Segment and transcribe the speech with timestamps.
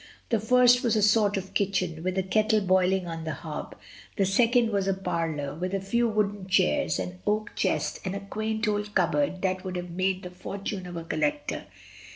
[0.29, 3.75] The first was a sort of kitchen, with a kettle boiling on the hob;
[4.17, 8.19] the second was a parlour, with a few wooden chairs, an oak chest, and a
[8.21, 11.65] quaint old cupboard that would have made the fortune of a collector.